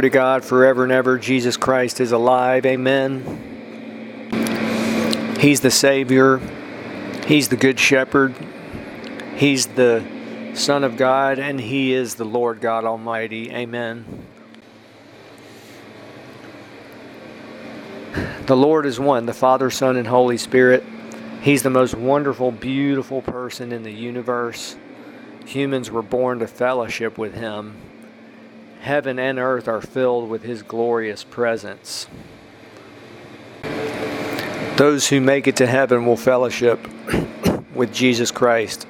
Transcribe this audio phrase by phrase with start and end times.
[0.00, 1.18] Glory to God forever and ever.
[1.18, 2.64] Jesus Christ is alive.
[2.64, 3.20] Amen.
[5.38, 6.38] He's the Savior.
[7.26, 8.34] He's the Good Shepherd.
[9.36, 10.02] He's the
[10.54, 13.50] Son of God, and He is the Lord God Almighty.
[13.50, 14.06] Amen.
[18.46, 20.82] The Lord is one, the Father, Son, and Holy Spirit.
[21.42, 24.76] He's the most wonderful, beautiful person in the universe.
[25.44, 27.76] Humans were born to fellowship with Him.
[28.80, 32.06] Heaven and earth are filled with His glorious presence.
[34.76, 36.80] Those who make it to heaven will fellowship
[37.74, 38.86] with Jesus Christ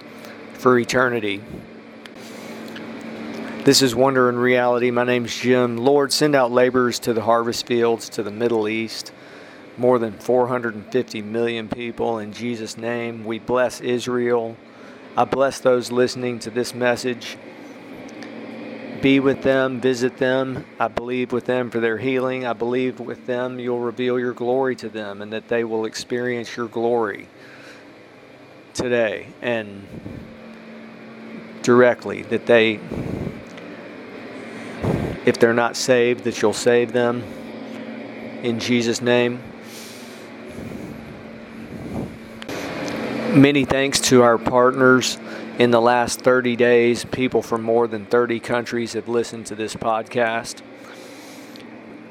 [0.52, 1.42] for eternity.
[3.64, 4.92] This is Wonder and Reality.
[4.92, 5.76] My name's Jim.
[5.76, 9.12] Lord, send out laborers to the harvest fields, to the Middle East.
[9.76, 12.20] More than 450 million people.
[12.20, 14.56] In Jesus' name, we bless Israel.
[15.16, 17.36] I bless those listening to this message.
[19.02, 20.66] Be with them, visit them.
[20.78, 22.44] I believe with them for their healing.
[22.44, 26.54] I believe with them you'll reveal your glory to them and that they will experience
[26.54, 27.26] your glory
[28.74, 29.86] today and
[31.62, 32.22] directly.
[32.24, 32.78] That they,
[35.24, 37.22] if they're not saved, that you'll save them
[38.42, 39.42] in Jesus' name.
[43.32, 45.16] Many thanks to our partners
[45.60, 47.04] in the last 30 days.
[47.04, 50.62] People from more than 30 countries have listened to this podcast.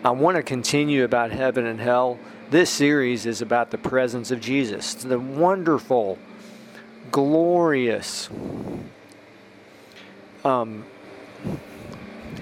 [0.05, 2.19] I want to continue about heaven and hell.
[2.51, 6.19] This series is about the presence of Jesus, the wonderful,
[7.11, 8.29] glorious,
[10.45, 10.85] um,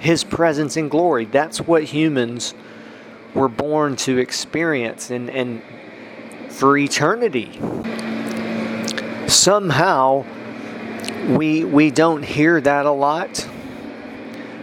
[0.02, 1.24] His presence in glory.
[1.24, 2.54] That's what humans
[3.34, 5.62] were born to experience and, and
[6.50, 7.58] for eternity
[9.30, 10.26] somehow
[11.28, 13.48] we we don't hear that a lot.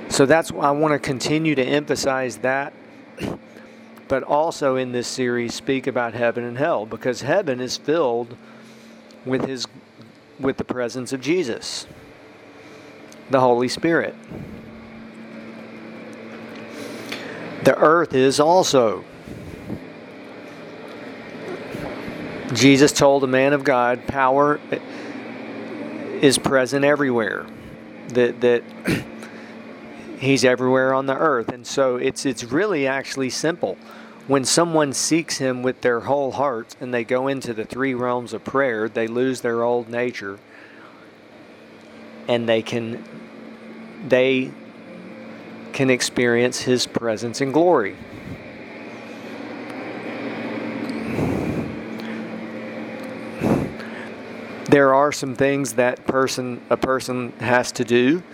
[0.09, 2.73] So that's why I want to continue to emphasize that.
[4.09, 8.37] But also in this series speak about heaven and hell because heaven is filled
[9.25, 9.67] with his
[10.39, 11.87] with the presence of Jesus.
[13.31, 14.15] The Holy Spirit.
[17.65, 19.05] The earth is also
[22.53, 24.61] Jesus told a man of God, power
[26.25, 27.45] is present everywhere.
[28.09, 28.63] That that
[30.19, 31.51] he's everywhere on the earth.
[31.51, 33.77] And so it's it's really actually simple.
[34.27, 38.33] When someone seeks him with their whole heart and they go into the three realms
[38.33, 40.39] of prayer, they lose their old nature
[42.27, 43.05] and they can
[44.09, 44.51] they
[45.75, 47.97] can experience his presence and glory.
[54.75, 58.25] There are some things that person a person has to do.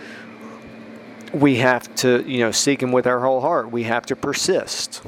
[1.34, 3.70] We have to, you know, seek him with our whole heart.
[3.70, 5.02] We have to persist.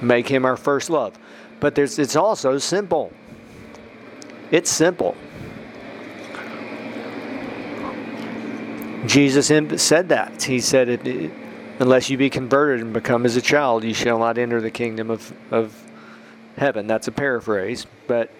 [0.00, 1.18] Make him our first love.
[1.60, 3.12] But there's it's also simple.
[4.50, 5.14] It's simple.
[9.04, 9.48] Jesus
[9.82, 10.42] said that.
[10.42, 10.88] He said,
[11.78, 15.10] "Unless you be converted and become as a child, you shall not enter the kingdom
[15.10, 15.76] of, of
[16.56, 16.86] heaven.
[16.86, 18.30] That's a paraphrase, but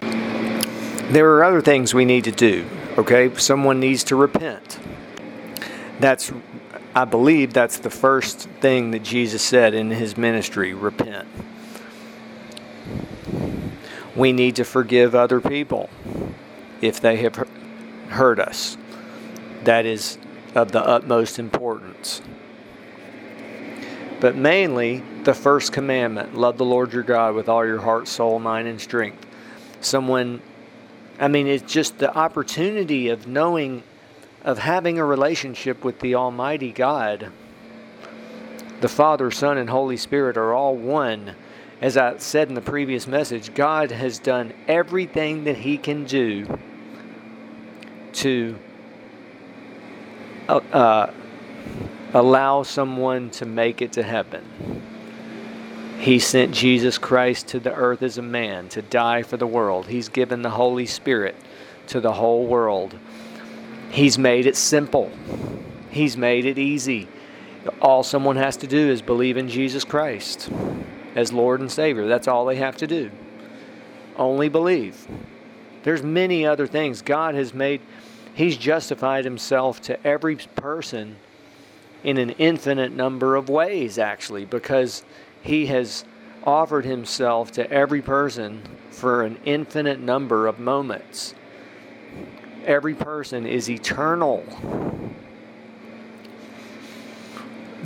[0.00, 2.66] there are other things we need to do.
[2.98, 4.78] Okay, someone needs to repent.
[6.00, 6.32] That's,
[6.94, 11.28] I believe, that's the first thing that Jesus said in his ministry repent.
[14.14, 15.88] We need to forgive other people
[16.80, 17.48] if they have
[18.08, 18.76] hurt us.
[19.64, 20.18] That is
[20.54, 22.20] of the utmost importance.
[24.20, 28.38] But mainly, the first commandment love the Lord your God with all your heart, soul,
[28.38, 29.26] mind, and strength.
[29.82, 30.40] Someone,
[31.20, 33.82] I mean, it's just the opportunity of knowing,
[34.42, 37.30] of having a relationship with the Almighty God.
[38.80, 41.36] The Father, Son, and Holy Spirit are all one.
[41.82, 46.58] As I said in the previous message, God has done everything that He can do
[48.14, 48.58] to
[50.48, 51.12] uh, uh,
[52.14, 54.78] allow someone to make it to heaven.
[55.98, 59.86] He sent Jesus Christ to the earth as a man to die for the world.
[59.86, 61.34] He's given the Holy Spirit
[61.88, 62.96] to the whole world.
[63.90, 65.10] He's made it simple.
[65.90, 67.08] He's made it easy.
[67.82, 70.48] All someone has to do is believe in Jesus Christ
[71.16, 72.06] as Lord and Savior.
[72.06, 73.10] That's all they have to do.
[74.16, 75.06] Only believe.
[75.82, 77.80] There's many other things God has made.
[78.34, 81.16] He's justified himself to every person
[82.04, 85.02] in an infinite number of ways, actually, because
[85.48, 86.04] He has
[86.44, 88.60] offered Himself to every person
[88.90, 91.34] for an infinite number of moments.
[92.66, 94.44] Every person is eternal.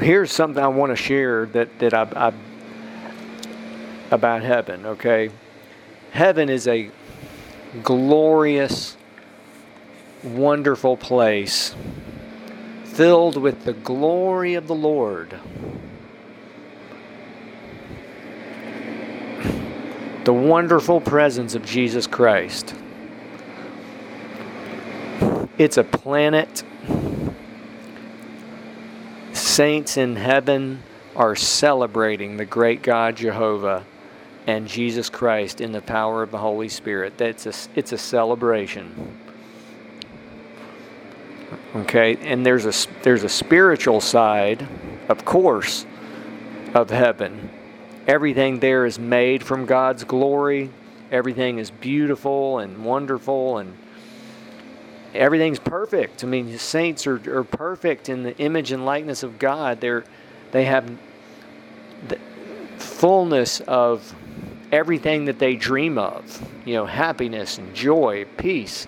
[0.00, 2.32] here's something I want to share that that I, I
[4.10, 4.84] about heaven.
[4.84, 5.30] Okay,
[6.10, 6.90] heaven is a
[7.84, 8.96] glorious,
[10.24, 11.76] wonderful place
[12.82, 15.38] filled with the glory of the Lord.
[20.24, 22.76] The wonderful presence of Jesus Christ.
[25.58, 26.62] It's a planet.
[29.32, 30.82] Saints in heaven
[31.16, 33.84] are celebrating the great God Jehovah
[34.46, 37.18] and Jesus Christ in the power of the Holy Spirit.
[37.18, 39.18] That's a, it's a celebration.
[41.74, 44.66] Okay, and there's a there's a spiritual side,
[45.08, 45.86] of course,
[46.74, 47.50] of heaven.
[48.06, 50.70] Everything there is made from God's glory.
[51.10, 53.76] Everything is beautiful and wonderful and
[55.14, 56.24] everything's perfect.
[56.24, 59.80] I mean, the saints are, are perfect in the image and likeness of God.
[59.80, 60.04] They're
[60.52, 60.90] they have
[62.08, 62.18] the
[62.78, 64.14] fullness of
[64.70, 66.46] everything that they dream of.
[66.64, 68.86] You know, happiness and joy, peace,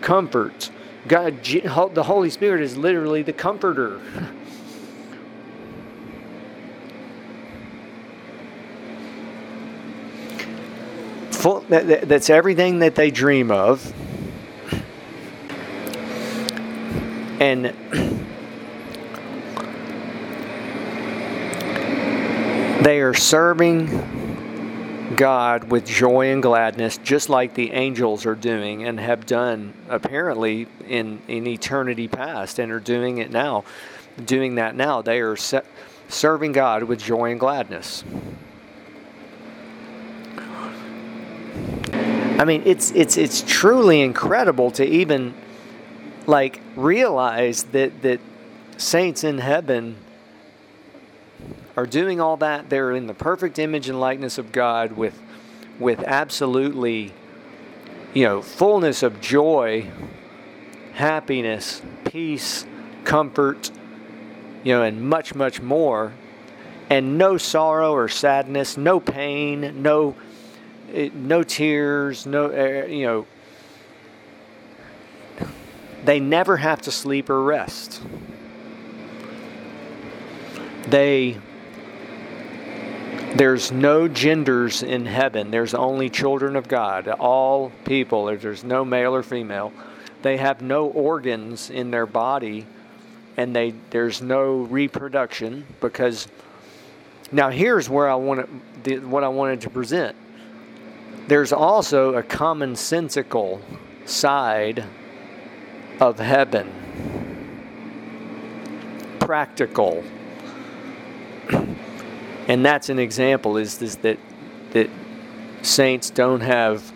[0.00, 0.70] comfort.
[1.08, 4.00] God, the Holy Spirit is literally the comforter.
[11.44, 13.92] Full, that, that's everything that they dream of.
[17.38, 17.66] And
[22.82, 28.98] they are serving God with joy and gladness, just like the angels are doing and
[28.98, 33.64] have done apparently in, in eternity past and are doing it now.
[34.24, 35.02] Doing that now.
[35.02, 35.60] They are se-
[36.08, 38.02] serving God with joy and gladness.
[42.38, 45.34] I mean, it's it's it's truly incredible to even
[46.26, 48.20] like realize that that
[48.76, 49.96] saints in heaven
[51.76, 55.20] are doing all that, they're in the perfect image and likeness of God with
[55.78, 57.12] with absolutely
[58.14, 59.90] you know, fullness of joy,
[60.94, 62.64] happiness, peace,
[63.04, 63.72] comfort,
[64.62, 66.12] you know, and much much more.
[66.88, 70.14] And no sorrow or sadness, no pain, no
[70.92, 73.26] eh, no tears, no eh, you know,
[76.04, 78.02] they never have to sleep or rest.
[80.88, 81.38] They
[83.36, 85.50] there's no genders in heaven.
[85.50, 87.08] There's only children of God.
[87.08, 89.72] All people, there's no male or female.
[90.22, 92.66] They have no organs in their body
[93.36, 96.28] and they there's no reproduction because
[97.32, 98.48] now here's where I want
[99.04, 100.16] what I wanted to present.
[101.26, 103.60] There's also a commonsensical
[104.04, 104.84] side
[106.00, 106.70] of heaven.
[109.18, 110.04] Practical
[112.48, 114.18] and that's an example is this that
[114.72, 114.90] that
[115.62, 116.92] saints don't have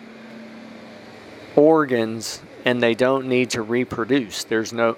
[1.55, 4.95] organs and they don't need to reproduce there's no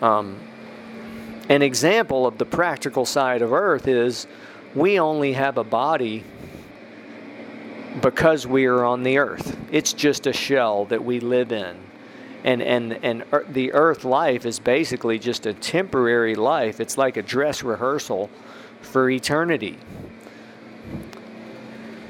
[0.00, 0.38] um,
[1.48, 4.26] an example of the practical side of earth is
[4.74, 6.24] we only have a body
[8.00, 11.76] because we are on the earth it's just a shell that we live in
[12.44, 17.22] and and and the earth life is basically just a temporary life it's like a
[17.22, 18.28] dress rehearsal
[18.84, 19.78] for eternity.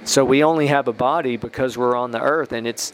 [0.04, 2.92] So we only have a body because we're on the earth, and it's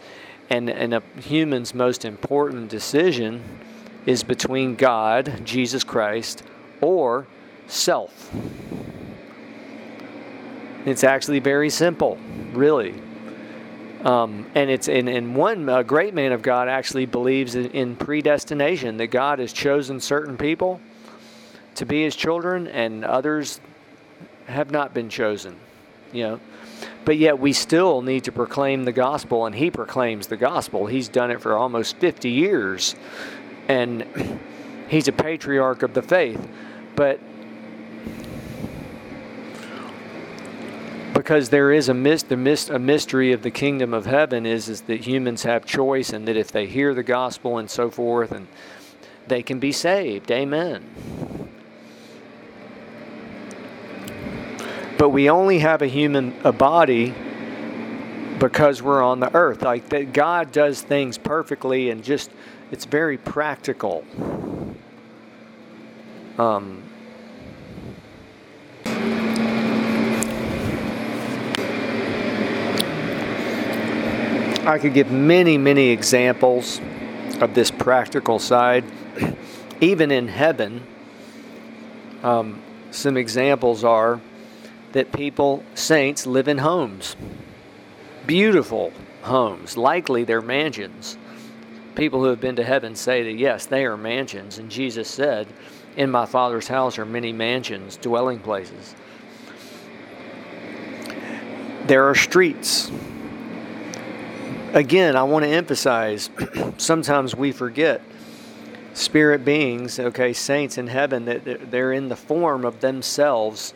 [0.48, 3.42] and and a human's most important decision
[4.06, 6.44] is between God, Jesus Christ,
[6.80, 7.26] or
[7.66, 8.32] self.
[10.86, 12.18] It's actually very simple,
[12.52, 12.94] really.
[14.04, 17.96] Um, and it's and, and one a great man of God actually believes in, in
[17.96, 20.80] predestination that God has chosen certain people
[21.74, 23.60] to be his children and others
[24.46, 25.56] have not been chosen,
[26.12, 26.40] you know.
[27.04, 30.86] But yet we still need to proclaim the gospel, and he proclaims the gospel.
[30.86, 32.94] He's done it for almost 50 years,
[33.68, 34.06] and
[34.88, 36.46] he's a patriarch of the faith.
[36.96, 37.20] But
[41.20, 44.80] because there is a mist, the a mystery of the kingdom of heaven is is
[44.82, 48.48] that humans have choice, and that if they hear the gospel and so forth, and
[49.26, 50.30] they can be saved.
[50.30, 50.82] Amen.
[54.96, 57.14] but we only have a human a body
[58.38, 62.30] because we're on the earth like that god does things perfectly and just
[62.70, 64.04] it's very practical
[66.36, 66.82] um,
[74.70, 76.80] I could give many, many examples
[77.40, 78.84] of this practical side.
[79.80, 80.82] Even in heaven,
[82.22, 82.60] Um,
[82.90, 84.20] some examples are
[84.92, 87.16] that people, saints, live in homes,
[88.26, 91.16] beautiful homes, likely they're mansions.
[91.94, 95.46] People who have been to heaven say that yes, they are mansions, and Jesus said,
[95.96, 98.94] In my Father's house are many mansions, dwelling places.
[101.86, 102.90] There are streets.
[104.72, 106.30] Again, I want to emphasize
[106.76, 108.02] sometimes we forget
[108.94, 113.74] spirit beings, okay, saints in heaven, that they're in the form of themselves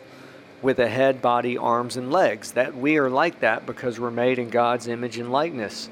[0.61, 2.53] with a head, body, arms, and legs.
[2.53, 5.89] That we are like that because we're made in God's image and likeness.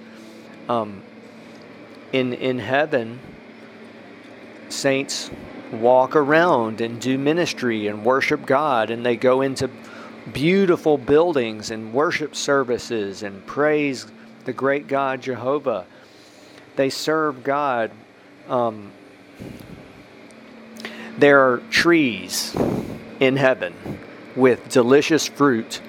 [0.69, 1.01] Um,
[2.13, 3.19] in in heaven,
[4.69, 5.29] saints
[5.73, 9.69] walk around and do ministry and worship God, and they go into
[10.31, 14.07] beautiful buildings and worship services and praise
[14.45, 15.85] the great God Jehovah.
[16.75, 17.91] They serve God.
[18.47, 18.91] Um,
[21.17, 22.55] there are trees
[23.19, 23.73] in heaven
[24.35, 25.81] with delicious fruit,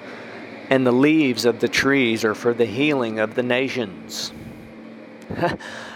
[0.69, 4.31] and the leaves of the trees are for the healing of the nations.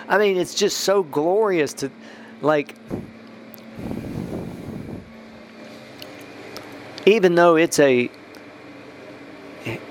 [0.09, 1.91] I mean, it's just so glorious to,
[2.41, 2.73] like,
[7.05, 8.09] even though it's a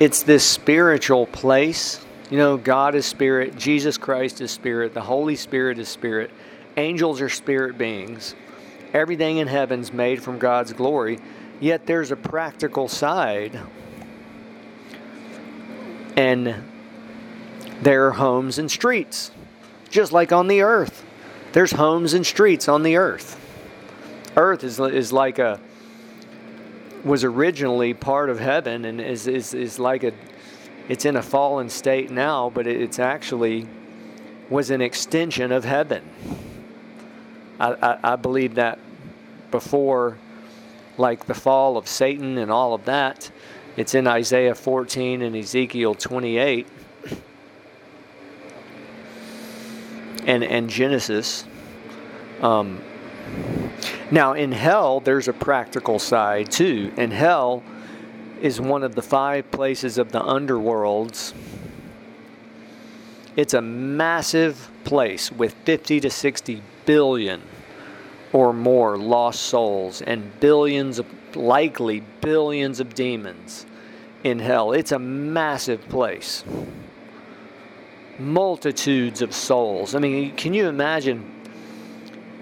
[0.01, 5.37] it's this spiritual place you know god is spirit jesus christ is spirit the holy
[5.37, 6.31] spirit is spirit
[6.77, 8.35] angels are spirit beings
[8.93, 11.19] everything in heaven's made from god's glory
[11.61, 13.59] Yet there's a practical side.
[16.17, 16.63] And
[17.83, 19.31] there are homes and streets,
[19.91, 21.05] just like on the earth.
[21.53, 23.37] There's homes and streets on the earth.
[24.37, 25.61] Earth is, is like a,
[27.05, 30.13] was originally part of heaven and is, is, is like a,
[30.89, 33.69] it's in a fallen state now, but it's actually
[34.49, 36.03] was an extension of heaven.
[37.61, 38.79] I, I, I believe that
[39.51, 40.17] before
[40.99, 43.31] like the fall of Satan and all of that.
[43.77, 46.67] It's in Isaiah 14 and Ezekiel 28
[50.27, 51.45] and, and Genesis.
[52.43, 52.83] Um,
[54.11, 56.93] now, in hell, there's a practical side too.
[56.97, 57.63] And hell
[58.41, 61.33] is one of the five places of the underworlds.
[63.37, 67.43] It's a massive place with 50 to 60 billion
[68.33, 73.67] or more lost souls and billions of, likely billions of demons
[74.25, 74.73] in hell.
[74.73, 76.45] It's a massive place.
[78.19, 79.95] Multitudes of souls.
[79.95, 81.35] I mean, can you imagine?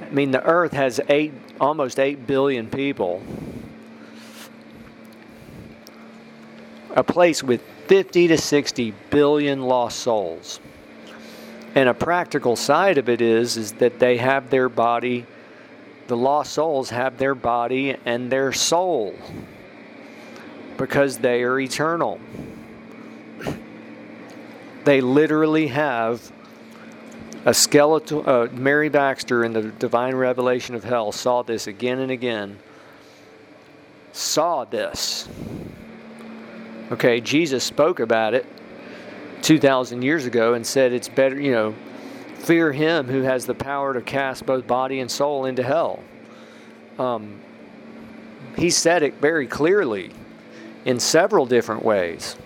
[0.03, 3.23] I mean, the earth has eight, almost 8 billion people.
[6.97, 10.59] A place with 50 to 60 billion lost souls.
[11.75, 15.27] And a practical side of it is, is that they have their body
[16.07, 19.15] the lost souls have their body and their soul
[20.77, 22.21] because they are eternal.
[24.85, 26.31] They literally have
[27.45, 28.23] a skeletal.
[28.25, 32.59] Uh, Mary Baxter in the Divine Revelation of Hell saw this again and again.
[34.13, 35.29] Saw this.
[36.93, 38.47] Okay, Jesus spoke about it
[39.43, 41.75] 2,000 years ago and said it's better, you know,
[42.39, 46.05] fear him who has the power to cast both body and soul into hell.
[46.97, 47.41] Um,
[48.57, 50.13] he said it very clearly
[50.85, 52.37] in several different ways.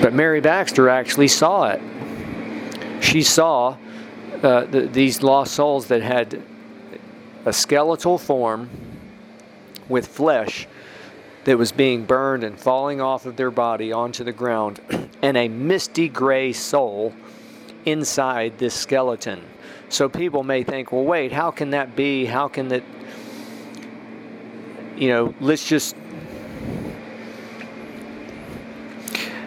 [0.00, 1.82] But Mary Baxter actually saw it.
[3.02, 3.76] She saw
[4.42, 6.42] uh, the, these lost souls that had
[7.44, 8.70] a skeletal form
[9.88, 10.66] with flesh
[11.44, 14.80] that was being burned and falling off of their body onto the ground,
[15.22, 17.14] and a misty gray soul
[17.84, 19.42] inside this skeleton.
[19.88, 22.24] So people may think, well, wait, how can that be?
[22.24, 22.84] How can that,
[24.96, 25.96] you know, let's just.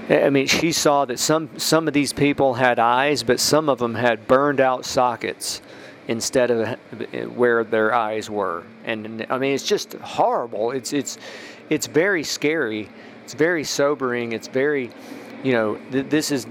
[0.10, 3.80] I mean, she saw that some, some of these people had eyes, but some of
[3.80, 5.62] them had burned out sockets
[6.08, 6.78] instead of
[7.36, 8.64] where their eyes were.
[8.84, 10.72] And I mean, it's just horrible.
[10.72, 11.18] It's it's
[11.70, 12.90] it's very scary.
[13.24, 14.34] It's very sobering.
[14.34, 14.92] It's very,
[15.44, 16.46] you know, th- this is.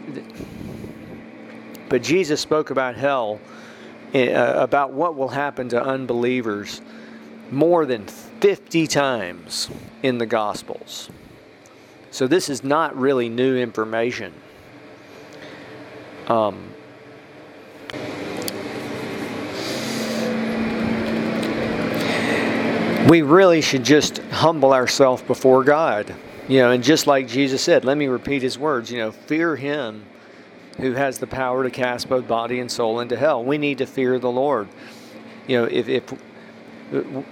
[1.90, 3.38] But Jesus spoke about hell,
[4.14, 6.80] uh, about what will happen to unbelievers,
[7.50, 9.68] more than 50 times
[10.02, 11.10] in the Gospels.
[12.12, 14.34] So this is not really new information.
[16.28, 16.68] Um,
[23.08, 26.14] we really should just humble ourselves before God.
[26.48, 29.56] You know, and just like Jesus said, let me repeat his words, you know, fear
[29.56, 30.04] him
[30.78, 33.42] who has the power to cast both body and soul into hell.
[33.42, 34.68] We need to fear the Lord.
[35.46, 36.12] You know, if, if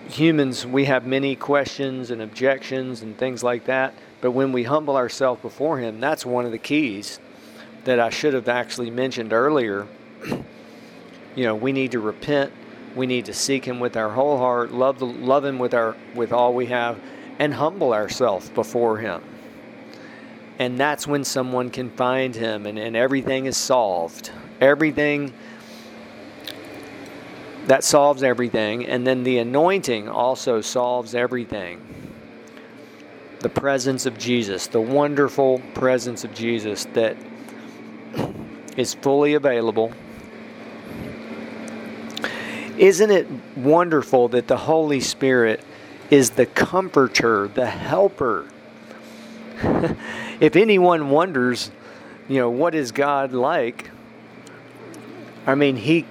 [0.08, 4.96] humans, we have many questions and objections and things like that, but when we humble
[4.96, 7.18] ourselves before him, that's one of the keys
[7.84, 9.86] that I should have actually mentioned earlier.
[11.34, 12.52] you know, we need to repent.
[12.94, 15.96] We need to seek Him with our whole heart, love the, love Him with our
[16.14, 16.98] with all we have,
[17.38, 19.22] and humble ourselves before Him.
[20.58, 24.30] And that's when someone can find Him, and, and everything is solved.
[24.60, 25.32] Everything
[27.66, 31.80] that solves everything, and then the anointing also solves everything.
[33.40, 37.16] The presence of Jesus, the wonderful presence of Jesus that
[38.76, 39.92] is fully available.
[42.76, 45.60] Isn't it wonderful that the Holy Spirit
[46.10, 48.46] is the comforter, the helper?
[50.40, 51.70] if anyone wonders,
[52.28, 53.90] you know, what is God like?
[55.46, 56.06] I mean, he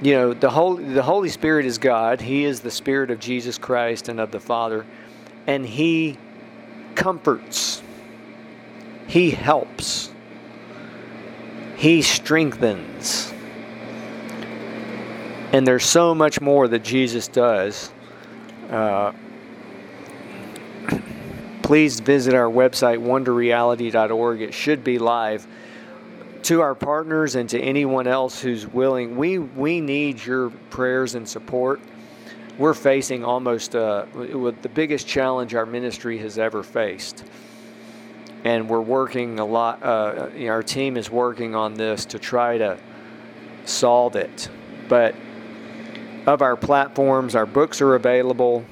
[0.00, 2.20] you know, the Holy the Holy Spirit is God.
[2.20, 4.86] He is the spirit of Jesus Christ and of the Father,
[5.46, 6.16] and he
[6.98, 7.80] comforts.
[9.06, 10.10] He helps.
[11.76, 13.32] He strengthens.
[15.52, 17.90] And there's so much more that Jesus does.
[18.68, 19.12] Uh,
[21.62, 24.42] please visit our website, wonderreality.org.
[24.42, 25.46] It should be live.
[26.42, 31.28] To our partners and to anyone else who's willing, we, we need your prayers and
[31.28, 31.80] support.
[32.58, 37.24] We're facing almost uh, the biggest challenge our ministry has ever faced
[38.44, 39.82] and we're working a lot.
[39.82, 42.78] Uh, you know, our team is working on this to try to
[43.64, 44.48] solve it.
[44.88, 45.14] But
[46.26, 48.64] of our platforms, our books are available.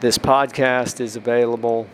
[0.00, 1.86] This podcast is available.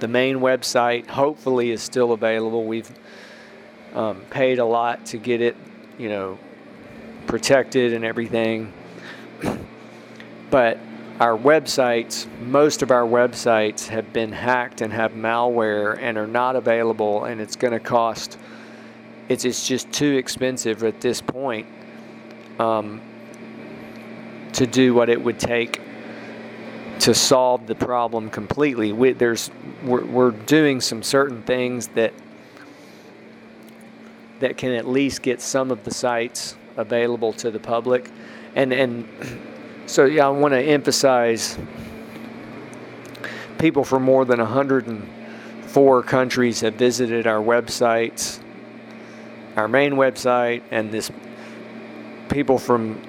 [0.00, 2.64] The main website, hopefully, is still available.
[2.64, 2.90] We've
[3.94, 5.56] um, paid a lot to get it,
[5.98, 6.38] you know,
[7.26, 8.72] protected and everything.
[10.54, 10.78] But
[11.18, 16.54] our websites, most of our websites have been hacked and have malware and are not
[16.54, 18.38] available, and it's going to cost.
[19.28, 21.66] It's it's just too expensive at this point
[22.60, 23.00] um,
[24.52, 25.80] to do what it would take
[27.00, 28.92] to solve the problem completely.
[28.92, 29.50] We, there's
[29.84, 32.14] we're, we're doing some certain things that
[34.38, 38.08] that can at least get some of the sites available to the public,
[38.54, 39.08] and and
[39.86, 41.58] so, yeah, I want to emphasize
[43.58, 48.40] people from more than 104 countries have visited our websites,
[49.56, 51.10] our main website, and this
[52.28, 53.00] people from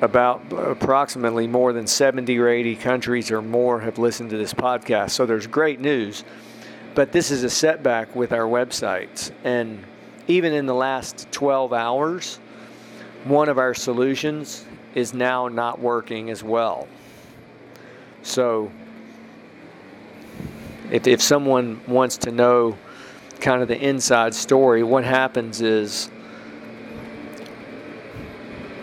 [0.00, 5.10] about approximately more than 70 or 80 countries or more have listened to this podcast.
[5.10, 6.24] So there's great news.
[6.94, 9.30] But this is a setback with our websites.
[9.44, 9.84] And
[10.26, 12.38] even in the last 12 hours,
[13.24, 16.88] one of our solutions is now not working as well.
[18.22, 18.70] So,
[20.90, 22.76] if, if someone wants to know
[23.40, 26.10] kind of the inside story, what happens is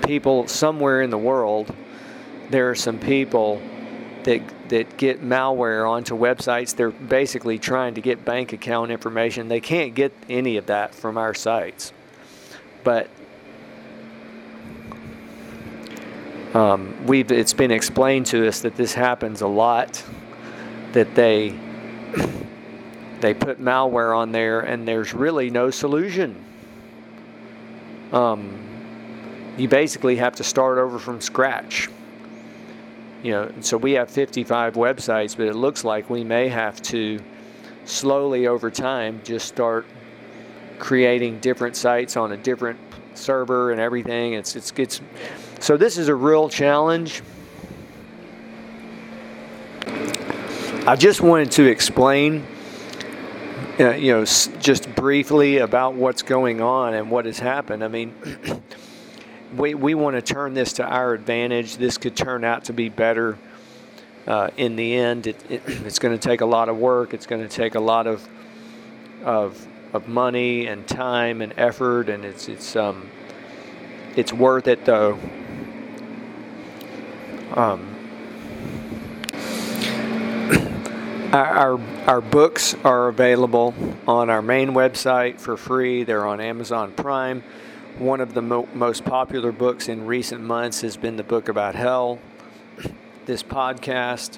[0.05, 1.75] people somewhere in the world,
[2.49, 3.61] there are some people
[4.23, 6.75] that that get malware onto websites.
[6.75, 9.47] They're basically trying to get bank account information.
[9.47, 11.93] They can't get any of that from our sites.
[12.83, 13.09] But
[16.55, 20.01] Um, we've it's been explained to us that this happens a lot.
[20.93, 21.49] That they
[23.19, 26.41] they put malware on there and there's really no solution.
[28.13, 28.57] Um,
[29.57, 31.89] you basically have to start over from scratch.
[33.21, 37.19] You know, so we have 55 websites, but it looks like we may have to
[37.83, 39.85] slowly over time just start
[40.79, 42.79] creating different sites on a different
[43.13, 44.35] server and everything.
[44.35, 45.01] It's it's it's
[45.59, 47.21] so this is a real challenge.
[50.87, 52.45] I just wanted to explain,
[53.79, 57.83] uh, you know, just briefly about what's going on and what has happened.
[57.83, 58.13] I mean,
[59.57, 61.77] we, we want to turn this to our advantage.
[61.77, 63.37] This could turn out to be better
[64.27, 65.25] uh, in the end.
[65.25, 67.15] It, it, it's going to take a lot of work.
[67.15, 68.27] It's going to take a lot of,
[69.23, 73.09] of, of money and time and effort, and it's, it's, um,
[74.15, 75.17] it's worth it though.
[77.53, 77.95] Um,
[81.33, 83.73] our, our books are available
[84.07, 86.03] on our main website for free.
[86.03, 87.43] They're on Amazon Prime.
[87.97, 91.75] One of the mo- most popular books in recent months has been the book about
[91.75, 92.19] hell.
[93.25, 94.37] This podcast,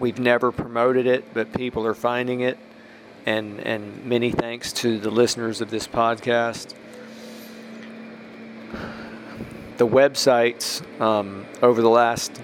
[0.00, 2.58] We've never promoted it, but people are finding it,
[3.26, 6.74] and and many thanks to the listeners of this podcast.
[9.76, 12.40] The websites um, over the last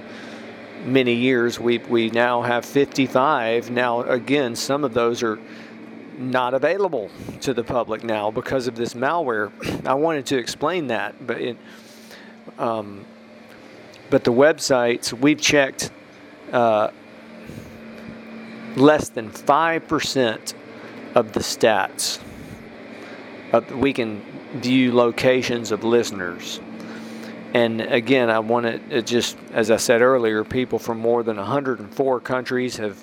[0.85, 3.71] many years, we we now have 55.
[3.71, 5.39] Now again, some of those are
[6.19, 7.09] not available
[7.41, 9.53] to the public now because of this malware.
[9.87, 11.57] I wanted to explain that, but it,
[12.59, 13.07] um,
[14.11, 15.91] but the websites we've checked
[16.53, 16.91] uh,
[18.77, 20.55] less than five percent
[21.15, 22.19] of the stats.
[23.77, 24.23] we can
[24.55, 26.61] view locations of listeners.
[27.53, 32.21] And again, I want to just, as I said earlier, people from more than 104
[32.21, 33.03] countries have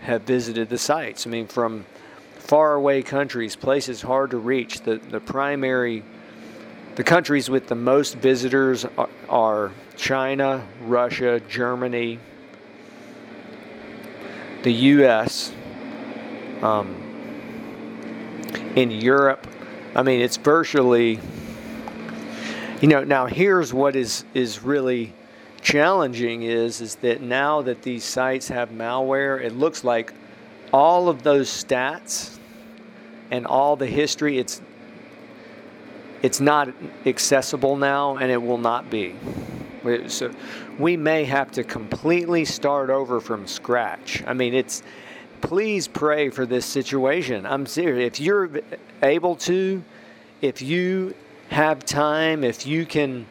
[0.00, 1.26] have visited the sites.
[1.26, 1.84] I mean, from
[2.36, 4.80] faraway countries, places hard to reach.
[4.82, 6.04] The the primary,
[6.94, 12.18] the countries with the most visitors are, are China, Russia, Germany,
[14.62, 15.52] the U.S.
[16.62, 17.12] Um,
[18.76, 19.46] in Europe.
[19.94, 21.20] I mean, it's virtually,
[22.82, 23.02] you know.
[23.02, 25.14] Now, here's what is is really
[25.62, 30.12] challenging is is that now that these sites have malware, it looks like
[30.72, 32.38] all of those stats
[33.30, 34.60] and all the history it's
[36.22, 36.68] it's not
[37.06, 39.14] accessible now and it will not be.
[40.06, 40.30] So
[40.78, 44.22] we may have to completely start over from scratch.
[44.26, 44.82] I mean it's
[45.40, 47.46] please pray for this situation.
[47.46, 48.14] I'm serious.
[48.14, 48.50] If you're
[49.02, 49.82] able to
[50.40, 51.14] if you
[51.52, 53.26] have time if you can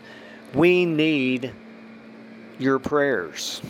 [0.54, 1.54] we need
[2.60, 3.62] your prayers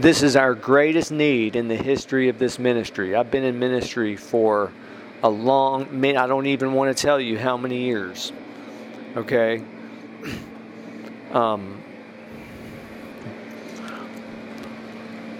[0.00, 3.14] this is our greatest need in the history of this ministry.
[3.14, 4.72] I've been in ministry for
[5.22, 8.32] a long, I don't even want to tell you how many years.
[9.16, 9.62] Okay?
[11.30, 11.80] Um,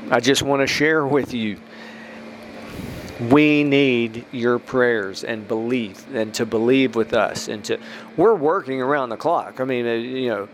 [0.09, 1.59] I just want to share with you
[3.29, 7.79] we need your prayers and belief and to believe with us and to
[8.17, 10.49] we're working around the clock i mean uh, you know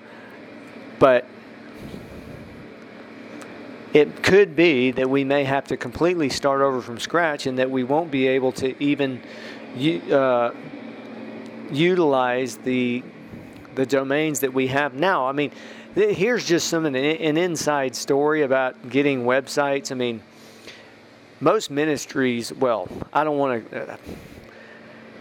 [0.98, 1.26] but
[3.92, 7.70] it could be that we may have to completely start over from scratch and that
[7.70, 9.22] we won't be able to even
[10.12, 10.50] uh,
[11.70, 13.02] utilize the
[13.74, 15.26] the domains that we have now.
[15.26, 15.52] I mean,
[15.94, 19.92] here's just some an, an inside story about getting websites.
[19.92, 20.22] I mean,
[21.40, 22.52] most ministries.
[22.52, 23.92] Well, I don't want to.
[23.92, 23.96] Uh,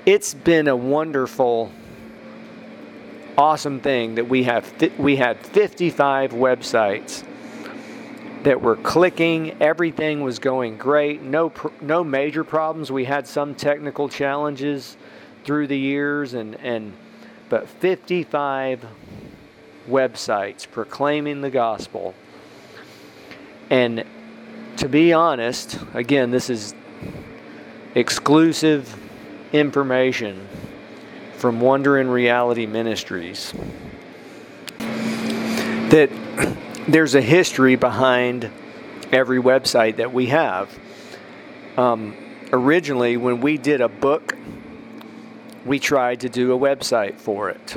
[0.06, 1.72] it's been a wonderful,
[3.38, 4.72] awesome thing that we have.
[4.98, 7.24] We had 55 websites
[8.44, 9.60] that were clicking.
[9.62, 11.22] Everything was going great.
[11.22, 11.52] No,
[11.82, 12.92] no major problems.
[12.92, 14.98] We had some technical challenges
[15.44, 16.94] through the years, and, and
[17.50, 18.86] but 55
[19.90, 22.14] websites proclaiming the gospel.
[23.70, 24.04] And
[24.78, 26.76] to be honest, again, this is
[27.94, 28.94] exclusive
[29.54, 30.48] information
[31.38, 33.54] from Wonder and Reality Ministries
[35.90, 36.10] that
[36.88, 38.52] there's a history behind
[39.12, 40.78] every website that we have.
[41.78, 42.18] Um,
[42.52, 44.36] originally, when we did a book,
[45.66, 47.76] we tried to do a website for it.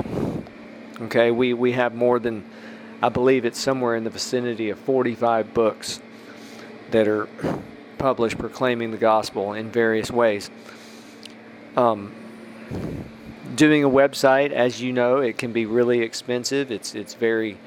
[1.01, 2.43] Okay, we, we have more than,
[3.01, 6.01] I believe it's somewhere in the vicinity of 45 books
[6.91, 7.27] that are
[7.97, 10.49] published proclaiming the gospel in various ways.
[11.75, 12.13] Um,
[13.55, 16.71] doing a website, as you know, it can be really expensive.
[16.71, 17.57] It's it's very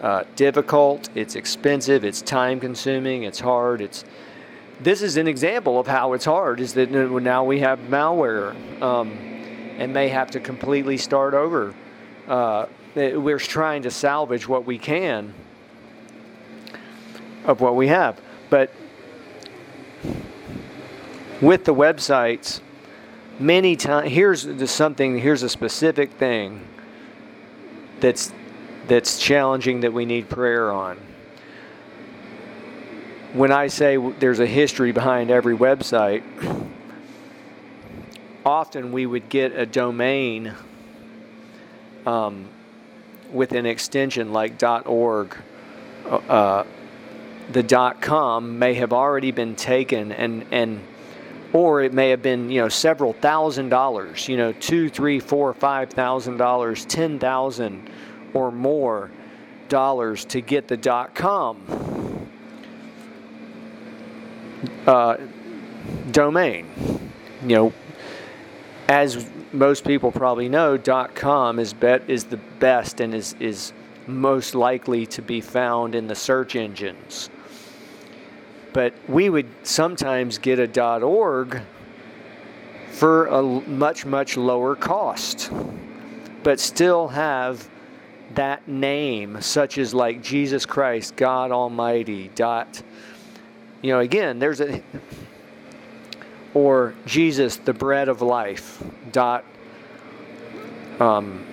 [0.00, 3.80] uh, difficult, it's expensive, it's time consuming, it's hard.
[3.80, 4.04] It's
[4.80, 6.58] this is an example of how it's hard.
[6.58, 9.10] Is that now we have malware um,
[9.78, 11.74] and may have to completely start over.
[12.26, 15.34] Uh, we're trying to salvage what we can
[17.44, 18.72] of what we have, but
[21.40, 22.60] with the websites,
[23.38, 25.18] many times here's something.
[25.18, 26.66] Here's a specific thing
[28.00, 28.32] that's
[28.88, 30.98] that's challenging that we need prayer on.
[33.32, 36.22] When I say there's a history behind every website,
[38.44, 40.52] often we would get a domain
[42.04, 42.48] um,
[43.32, 45.36] with an extension like .org.
[46.06, 46.64] Uh,
[47.52, 50.80] the dot com may have already been taken and and
[51.52, 55.52] or it may have been you know several thousand dollars you know two three four
[55.52, 57.90] five thousand dollars ten thousand
[58.34, 59.10] or more
[59.68, 61.64] dollars to get the dot com
[64.86, 65.16] uh,
[66.10, 66.66] domain.
[67.42, 67.72] You know,
[68.88, 73.72] as most people probably know, dot com is bet is the best and is is
[74.06, 77.30] most likely to be found in the search engines.
[78.72, 81.60] But we would sometimes get a .org
[82.90, 85.50] for a much much lower cost,
[86.42, 87.68] but still have
[88.34, 92.30] that name, such as like Jesus Christ, God Almighty.
[92.34, 92.82] Dot,
[93.82, 94.82] you know, again, there's a
[96.54, 98.82] or Jesus, the bread of life.
[99.12, 99.44] Dot.
[100.98, 101.46] Um,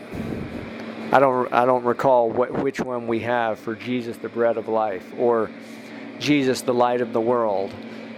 [1.12, 4.68] I don't I don't recall what which one we have for Jesus, the bread of
[4.68, 5.50] life, or
[6.20, 7.74] Jesus, the light of the world.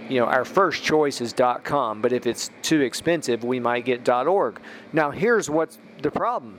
[0.08, 4.08] You know, our first choice is .com, but if it's too expensive, we might get
[4.08, 4.60] .org.
[4.92, 6.58] Now, here's what's the problem.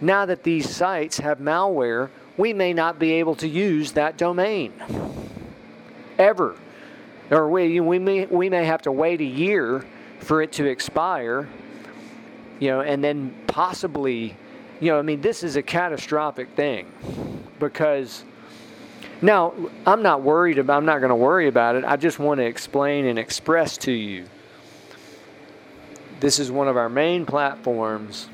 [0.00, 4.72] Now that these sites have malware, we may not be able to use that domain
[6.18, 6.56] ever.
[7.30, 9.84] Or we, we, may, we may have to wait a year
[10.20, 11.48] for it to expire,
[12.60, 14.36] you know, and then possibly,
[14.80, 16.92] you know, I mean, this is a catastrophic thing
[17.58, 18.24] because
[19.24, 19.54] now
[19.86, 21.84] I'm not worried about, I'm not going to worry about it.
[21.84, 24.26] I just want to explain and express to you.
[26.20, 28.28] This is one of our main platforms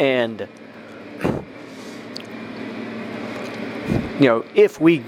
[0.00, 0.48] and,
[4.18, 5.04] you know, if we,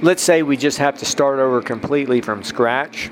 [0.00, 3.10] let's say we just have to start over completely from scratch,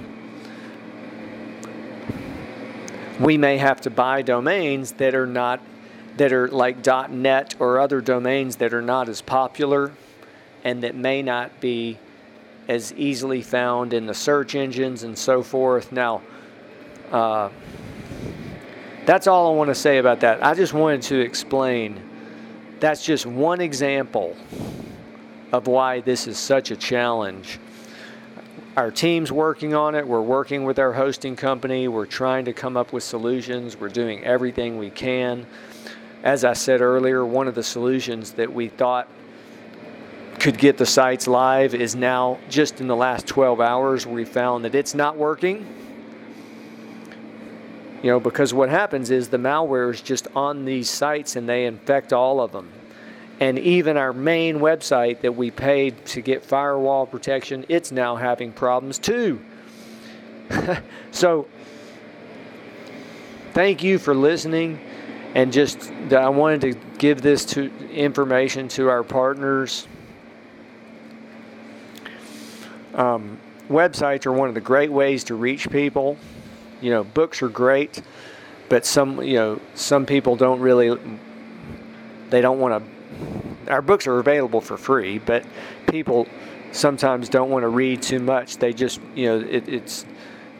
[3.20, 5.60] we may have to buy domains that are not,
[6.16, 9.92] that are like .net or other domains that are not as popular
[10.64, 11.98] and that may not be
[12.68, 15.90] as easily found in the search engines and so forth.
[15.90, 16.22] Now,
[17.10, 17.48] uh,
[19.04, 20.44] that's all I want to say about that.
[20.44, 22.00] I just wanted to explain
[22.78, 24.36] that's just one example
[25.52, 27.58] of why this is such a challenge.
[28.76, 30.06] Our team's working on it.
[30.06, 31.88] We're working with our hosting company.
[31.88, 33.78] We're trying to come up with solutions.
[33.78, 35.46] We're doing everything we can.
[36.22, 39.08] As I said earlier, one of the solutions that we thought
[40.38, 44.64] could get the sites live is now just in the last 12 hours we found
[44.64, 45.66] that it's not working
[48.02, 51.66] you know, because what happens is the malware is just on these sites and they
[51.66, 52.68] infect all of them.
[53.38, 58.52] And even our main website that we paid to get firewall protection, it's now having
[58.52, 59.40] problems too.
[61.12, 61.46] so,
[63.52, 64.80] thank you for listening.
[65.34, 69.88] And just, I wanted to give this to information to our partners.
[72.94, 73.38] Um,
[73.70, 76.18] websites are one of the great ways to reach people
[76.82, 78.02] you know, books are great,
[78.68, 80.98] but some, you know, some people don't really,
[82.28, 83.72] they don't want to.
[83.72, 85.46] Our books are available for free, but
[85.88, 86.26] people
[86.72, 88.56] sometimes don't want to read too much.
[88.58, 90.04] They just, you know, it, it's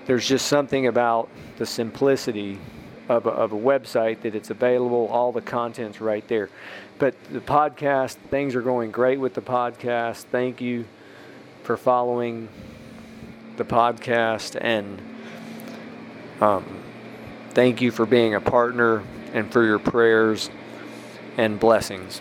[0.07, 2.59] there's just something about the simplicity
[3.09, 5.09] of a, of a website that it's available.
[5.09, 6.49] All the content's right there.
[6.99, 10.25] But the podcast, things are going great with the podcast.
[10.31, 10.85] Thank you
[11.63, 12.49] for following
[13.57, 15.01] the podcast and
[16.41, 16.65] um,
[17.51, 20.51] thank you for being a partner and for your prayers
[21.37, 22.21] and blessings.